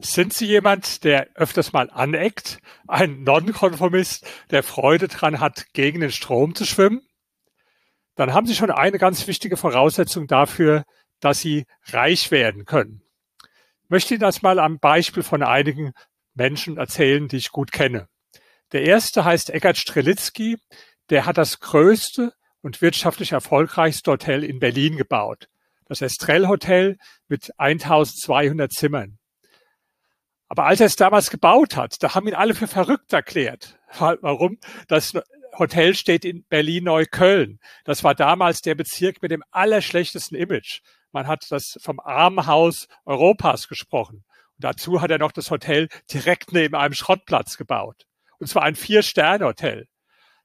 [0.00, 2.58] Sind Sie jemand, der öfters mal aneckt?
[2.86, 7.02] Ein Nonkonformist, der Freude dran hat, gegen den Strom zu schwimmen?
[8.14, 10.84] Dann haben Sie schon eine ganz wichtige Voraussetzung dafür,
[11.20, 13.02] dass Sie reich werden können.
[13.84, 15.92] Ich möchte Ihnen das mal am Beispiel von einigen
[16.34, 18.08] Menschen erzählen, die ich gut kenne.
[18.72, 20.58] Der erste heißt Eckhard Strelitzky.
[21.10, 25.48] Der hat das größte und wirtschaftlich erfolgreichste Hotel in Berlin gebaut.
[25.86, 29.18] Das Estrell Hotel mit 1200 Zimmern.
[30.48, 33.78] Aber als er es damals gebaut hat, da haben ihn alle für verrückt erklärt.
[33.98, 34.58] Warum?
[34.88, 35.12] Das
[35.58, 37.58] Hotel steht in Berlin-Neukölln.
[37.84, 40.80] Das war damals der Bezirk mit dem allerschlechtesten Image.
[41.12, 44.24] Man hat das vom Armenhaus Europas gesprochen.
[44.56, 48.06] Und dazu hat er noch das Hotel direkt neben einem Schrottplatz gebaut.
[48.38, 49.86] Und zwar ein Vier-Sterne-Hotel.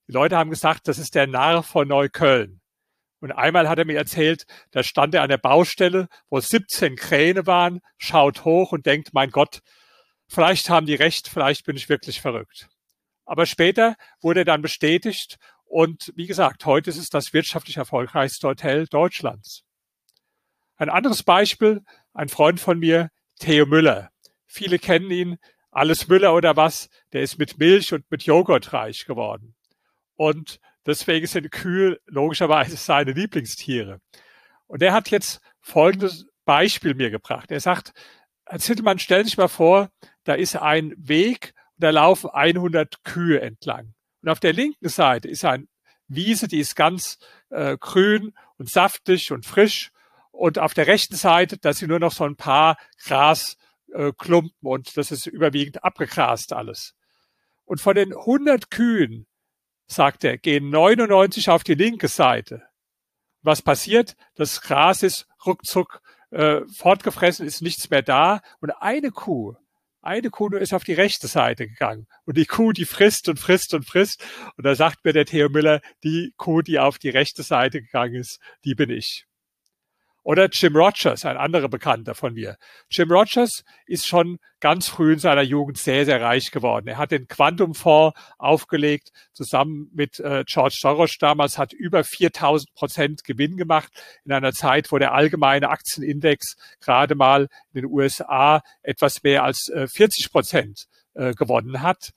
[0.07, 2.61] Die Leute haben gesagt, das ist der Narr von Neukölln.
[3.19, 7.47] Und einmal hat er mir erzählt, da stand er an der Baustelle, wo 17 Kräne
[7.47, 9.61] waren, schaut hoch und denkt, mein Gott,
[10.33, 12.67] Vielleicht haben die recht, vielleicht bin ich wirklich verrückt.
[13.23, 18.87] Aber später wurde dann bestätigt und wie gesagt, heute ist es das wirtschaftlich erfolgreichste Hotel
[18.87, 19.63] Deutschlands.
[20.75, 24.09] Ein anderes Beispiel, ein Freund von mir, Theo Müller.
[24.47, 25.37] Viele kennen ihn,
[25.69, 29.53] alles Müller oder was, der ist mit Milch und mit Joghurt reich geworden.
[30.15, 34.01] Und deswegen sind Kühe logischerweise seine Lieblingstiere.
[34.65, 37.51] Und er hat jetzt folgendes Beispiel mir gebracht.
[37.51, 37.93] Er sagt,
[38.45, 39.89] Herr Zittelmann, stellen Sie sich mal vor,
[40.23, 43.93] da ist ein Weg und da laufen 100 Kühe entlang.
[44.21, 45.67] Und auf der linken Seite ist eine
[46.07, 47.17] Wiese, die ist ganz
[47.49, 49.91] äh, grün und saftig und frisch.
[50.31, 54.97] Und auf der rechten Seite, da sind nur noch so ein paar Grasklumpen äh, und
[54.97, 56.95] das ist überwiegend abgegrast alles.
[57.65, 59.27] Und von den 100 Kühen,
[59.87, 62.63] sagt er, gehen 99 auf die linke Seite.
[63.41, 64.15] Was passiert?
[64.35, 66.01] Das Gras ist ruckzuck
[66.33, 68.41] äh, fortgefressen, ist nichts mehr da.
[68.59, 69.55] Und eine Kuh,
[70.01, 72.07] eine Kuh nur ist auf die rechte Seite gegangen.
[72.25, 74.23] Und die Kuh, die frisst und frisst und frisst.
[74.57, 78.15] Und da sagt mir der Theo Müller, die Kuh, die auf die rechte Seite gegangen
[78.15, 79.25] ist, die bin ich.
[80.23, 82.57] Oder Jim Rogers, ein anderer Bekannter von mir.
[82.89, 86.87] Jim Rogers ist schon ganz früh in seiner Jugend sehr, sehr reich geworden.
[86.87, 93.23] Er hat den Quantum-Fonds aufgelegt, zusammen mit äh, George Soros damals, hat über 4000 Prozent
[93.25, 93.91] Gewinn gemacht
[94.23, 99.67] in einer Zeit, wo der allgemeine Aktienindex gerade mal in den USA etwas mehr als
[99.67, 100.85] äh, 40 Prozent
[101.15, 102.11] äh, gewonnen hat.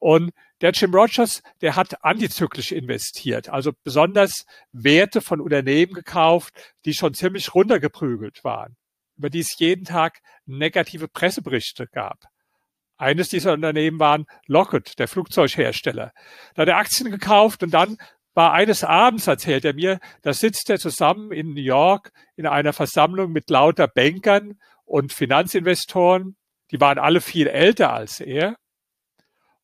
[0.00, 6.54] Und der Jim Rogers, der hat antizyklisch investiert, also besonders Werte von Unternehmen gekauft,
[6.86, 8.76] die schon ziemlich runtergeprügelt waren,
[9.18, 12.24] über die es jeden Tag negative Presseberichte gab.
[12.96, 16.12] Eines dieser Unternehmen waren Lockheed, der Flugzeughersteller.
[16.54, 17.98] Da hat er Aktien gekauft und dann
[18.32, 22.72] war eines Abends, erzählt er mir, da sitzt er zusammen in New York in einer
[22.72, 26.36] Versammlung mit lauter Bankern und Finanzinvestoren.
[26.70, 28.56] Die waren alle viel älter als er.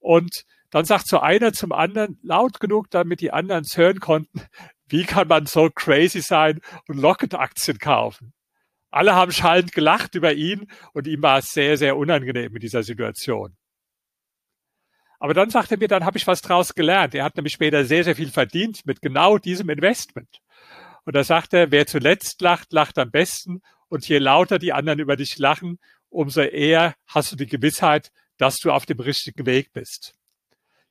[0.06, 4.40] Und dann sagt so einer zum anderen laut genug, damit die anderen es hören konnten,
[4.88, 8.32] wie kann man so crazy sein und Locket-Aktien kaufen?
[8.92, 12.84] Alle haben schallend gelacht über ihn und ihm war es sehr, sehr unangenehm in dieser
[12.84, 13.56] Situation.
[15.18, 17.16] Aber dann sagt er mir, dann habe ich was draus gelernt.
[17.16, 20.40] Er hat nämlich später sehr, sehr viel verdient mit genau diesem Investment.
[21.04, 23.60] Und da sagt er, wer zuletzt lacht, lacht am besten.
[23.88, 25.80] Und je lauter die anderen über dich lachen,
[26.10, 30.14] umso eher hast du die Gewissheit, dass du auf dem richtigen Weg bist.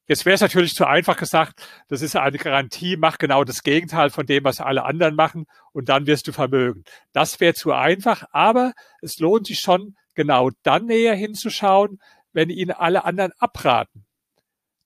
[0.08, 4.12] Jetzt wäre es natürlich zu einfach gesagt, das ist eine Garantie, mach genau das Gegenteil
[4.12, 6.84] von dem, was alle anderen machen und dann wirst du vermögen.
[7.12, 12.00] Das wäre zu einfach, aber es lohnt sich schon, genau dann näher hinzuschauen,
[12.34, 14.06] wenn Ihnen alle anderen abraten.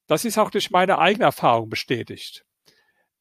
[0.08, 2.46] Das ist auch durch meine eigene Erfahrung bestätigt.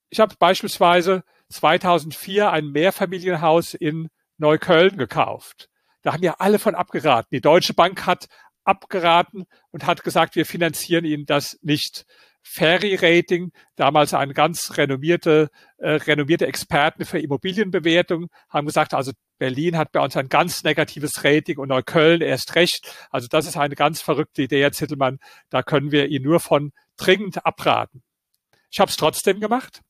[0.08, 5.68] Ich habe beispielsweise 2004 ein Mehrfamilienhaus in Neukölln gekauft.
[6.02, 7.28] Da haben ja alle von abgeraten.
[7.32, 8.28] Die Deutsche Bank hat
[8.68, 12.04] abgeraten und hat gesagt, wir finanzieren Ihnen das nicht.
[12.42, 19.76] Ferry Rating, damals ein ganz renommierte, äh, renommierte Experten für Immobilienbewertung, haben gesagt, also Berlin
[19.76, 22.90] hat bei uns ein ganz negatives Rating und Neukölln erst recht.
[23.10, 25.18] Also das ist eine ganz verrückte Idee, Herr Zittelmann.
[25.50, 28.02] Da können wir Ihnen nur von dringend abraten.
[28.70, 29.82] Ich habe es trotzdem gemacht.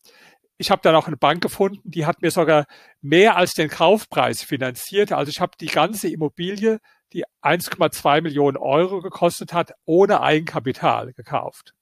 [0.56, 2.66] Ich habe dann auch eine Bank gefunden, die hat mir sogar
[3.00, 5.12] mehr als den Kaufpreis finanziert.
[5.12, 6.80] Also ich habe die ganze Immobilie
[7.12, 11.74] die 1,2 Millionen Euro gekostet hat, ohne Eigenkapital gekauft.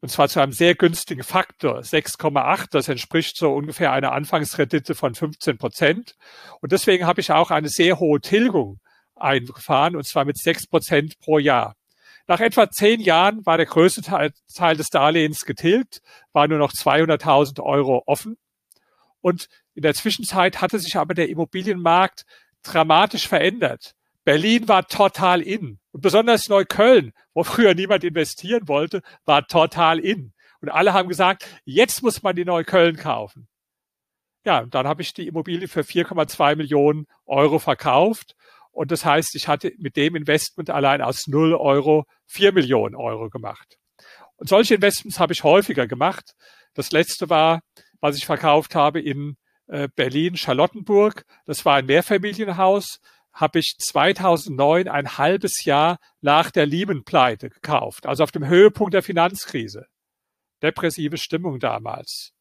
[0.00, 2.66] Und zwar zu einem sehr günstigen Faktor, 6,8.
[2.72, 6.16] Das entspricht so ungefähr einer Anfangsrendite von 15 Prozent.
[6.60, 8.80] Und deswegen habe ich auch eine sehr hohe Tilgung
[9.14, 11.76] eingefahren, und zwar mit 6 Prozent pro Jahr.
[12.26, 16.00] Nach etwa zehn Jahren war der größte Teil, Teil des Darlehens getilgt,
[16.32, 18.36] war nur noch 200.000 Euro offen.
[19.20, 22.24] Und in der Zwischenzeit hatte sich aber der Immobilienmarkt
[22.62, 23.94] dramatisch verändert.
[24.24, 25.78] Berlin war total in.
[25.90, 30.32] Und besonders Neukölln, wo früher niemand investieren wollte, war total in.
[30.60, 33.48] Und alle haben gesagt, jetzt muss man die Neukölln kaufen.
[34.44, 38.34] Ja, und dann habe ich die Immobilie für 4,2 Millionen Euro verkauft.
[38.70, 43.28] Und das heißt, ich hatte mit dem Investment allein aus 0 Euro 4 Millionen Euro
[43.28, 43.78] gemacht.
[44.36, 46.34] Und solche Investments habe ich häufiger gemacht.
[46.74, 47.60] Das letzte war,
[48.00, 49.36] was ich verkauft habe in
[49.72, 51.24] äh, Berlin Charlottenburg.
[51.46, 53.00] Das war ein Mehrfamilienhaus
[53.32, 59.02] habe ich 2009 ein halbes Jahr nach der Lehman-Pleite gekauft, also auf dem Höhepunkt der
[59.02, 59.86] Finanzkrise.
[60.62, 62.32] Depressive Stimmung damals.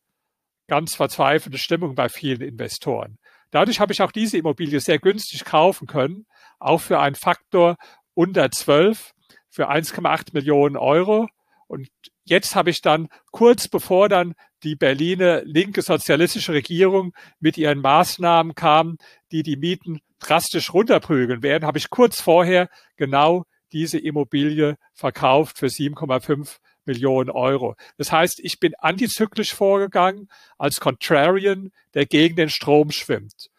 [0.68, 3.18] Ganz verzweifelte Stimmung bei vielen Investoren.
[3.52, 6.26] Dadurch habe ich auch diese Immobilie sehr günstig kaufen können,
[6.60, 7.78] auch für einen Faktor
[8.14, 9.14] unter 12,
[9.50, 11.28] für 1,8 Millionen Euro.
[11.68, 11.90] Und
[12.32, 14.34] jetzt habe ich dann kurz bevor dann
[14.64, 18.98] die Berliner linke sozialistische Regierung mit ihren Maßnahmen kam,
[19.32, 23.44] die die Mieten drastisch runterprügeln werden, habe ich kurz vorher genau
[23.74, 27.76] diese Immobilie verkauft für 7,5 Millionen Euro.
[27.98, 33.50] Das heißt, ich bin antizyklisch vorgegangen als Contrarian, der gegen den Strom schwimmt.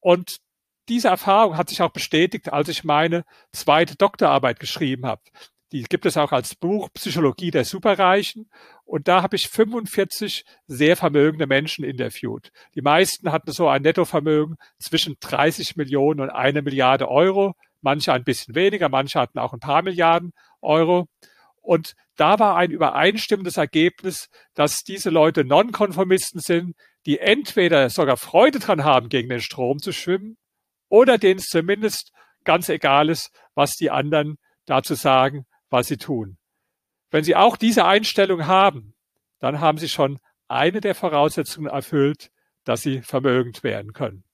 [0.00, 0.38] Und
[0.88, 5.22] diese Erfahrung hat sich auch bestätigt, als ich meine zweite Doktorarbeit geschrieben habe.
[5.72, 8.48] Die gibt es auch als Buch Psychologie der Superreichen.
[8.84, 12.52] Und da habe ich 45 sehr vermögende Menschen interviewt.
[12.74, 17.54] Die meisten hatten so ein Nettovermögen zwischen 30 Millionen und eine Milliarde Euro.
[17.80, 21.08] Manche ein bisschen weniger, manche hatten auch ein paar Milliarden Euro.
[21.60, 26.76] Und da war ein übereinstimmendes Ergebnis, dass diese Leute Nonkonformisten sind,
[27.06, 30.36] die entweder sogar Freude dran haben, gegen den Strom zu schwimmen,
[30.88, 32.12] oder denen es zumindest
[32.44, 36.38] ganz egal ist, was die anderen dazu sagen, was sie tun.
[37.10, 38.94] Wenn Sie auch diese Einstellung haben,
[39.38, 40.18] dann haben Sie schon
[40.48, 42.30] eine der Voraussetzungen erfüllt,
[42.64, 44.24] dass Sie vermögend werden können.